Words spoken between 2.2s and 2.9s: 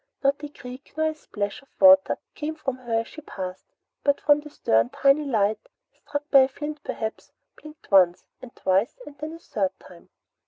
came from